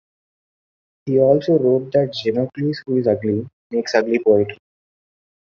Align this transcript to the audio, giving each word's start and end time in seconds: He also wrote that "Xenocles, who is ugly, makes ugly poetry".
He 1.05 1.19
also 1.19 1.59
wrote 1.59 1.91
that 1.91 2.15
"Xenocles, 2.15 2.77
who 2.87 2.97
is 2.97 3.05
ugly, 3.07 3.47
makes 3.69 3.93
ugly 3.93 4.17
poetry". 4.17 4.57